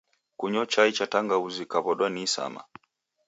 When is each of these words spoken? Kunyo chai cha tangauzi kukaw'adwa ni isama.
Kunyo 0.39 0.63
chai 0.71 0.91
cha 0.95 1.05
tangauzi 1.11 1.63
kukaw'adwa 1.65 2.07
ni 2.11 2.21
isama. 2.27 2.61